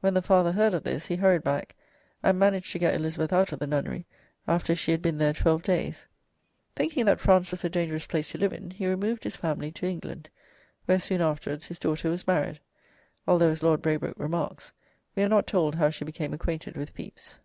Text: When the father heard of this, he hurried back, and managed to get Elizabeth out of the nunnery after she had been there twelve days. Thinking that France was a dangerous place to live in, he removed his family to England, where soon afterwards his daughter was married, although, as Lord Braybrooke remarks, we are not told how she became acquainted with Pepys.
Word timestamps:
When 0.00 0.14
the 0.14 0.20
father 0.20 0.50
heard 0.50 0.74
of 0.74 0.82
this, 0.82 1.06
he 1.06 1.14
hurried 1.14 1.44
back, 1.44 1.76
and 2.24 2.36
managed 2.36 2.72
to 2.72 2.78
get 2.80 2.92
Elizabeth 2.96 3.32
out 3.32 3.52
of 3.52 3.60
the 3.60 3.68
nunnery 3.68 4.04
after 4.48 4.74
she 4.74 4.90
had 4.90 5.00
been 5.00 5.18
there 5.18 5.32
twelve 5.32 5.62
days. 5.62 6.08
Thinking 6.74 7.04
that 7.06 7.20
France 7.20 7.52
was 7.52 7.62
a 7.62 7.68
dangerous 7.70 8.06
place 8.08 8.30
to 8.32 8.38
live 8.38 8.52
in, 8.52 8.72
he 8.72 8.88
removed 8.88 9.22
his 9.22 9.36
family 9.36 9.70
to 9.70 9.86
England, 9.86 10.28
where 10.86 10.98
soon 10.98 11.20
afterwards 11.20 11.66
his 11.66 11.78
daughter 11.78 12.10
was 12.10 12.26
married, 12.26 12.58
although, 13.28 13.50
as 13.52 13.62
Lord 13.62 13.80
Braybrooke 13.80 14.18
remarks, 14.18 14.72
we 15.14 15.22
are 15.22 15.28
not 15.28 15.46
told 15.46 15.76
how 15.76 15.88
she 15.90 16.04
became 16.04 16.34
acquainted 16.34 16.76
with 16.76 16.92
Pepys. 16.92 17.38